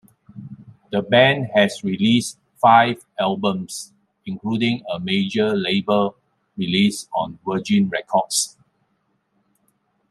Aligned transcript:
The 0.91 1.03
band 1.03 1.49
has 1.53 1.83
released 1.83 2.39
five 2.59 3.05
albums 3.19 3.93
including 4.25 4.83
a 4.91 4.99
major 4.99 5.53
label 5.55 6.15
release 6.57 7.07
on 7.13 7.37
Virgin 7.45 7.87
Records. 7.87 8.57